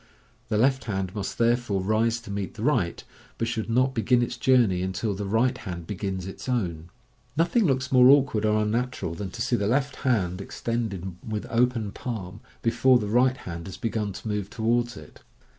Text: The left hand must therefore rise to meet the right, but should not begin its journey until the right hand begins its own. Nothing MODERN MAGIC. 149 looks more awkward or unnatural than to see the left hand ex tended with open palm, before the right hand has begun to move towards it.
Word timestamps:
The 0.49 0.57
left 0.57 0.85
hand 0.85 1.13
must 1.13 1.37
therefore 1.37 1.83
rise 1.83 2.19
to 2.21 2.31
meet 2.31 2.55
the 2.55 2.63
right, 2.63 3.03
but 3.37 3.47
should 3.47 3.69
not 3.69 3.93
begin 3.93 4.23
its 4.23 4.35
journey 4.35 4.81
until 4.81 5.13
the 5.13 5.27
right 5.27 5.55
hand 5.55 5.85
begins 5.85 6.25
its 6.25 6.49
own. 6.49 6.89
Nothing 7.37 7.65
MODERN 7.67 7.75
MAGIC. 7.77 7.91
149 7.91 7.91
looks 7.91 7.91
more 7.91 8.09
awkward 8.09 8.45
or 8.45 8.61
unnatural 8.65 9.13
than 9.13 9.29
to 9.29 9.41
see 9.43 9.55
the 9.55 9.67
left 9.67 9.97
hand 9.97 10.41
ex 10.41 10.59
tended 10.59 11.17
with 11.23 11.45
open 11.51 11.91
palm, 11.91 12.39
before 12.63 12.97
the 12.97 13.09
right 13.09 13.37
hand 13.37 13.67
has 13.67 13.77
begun 13.77 14.11
to 14.13 14.27
move 14.27 14.49
towards 14.49 14.97
it. 14.97 15.21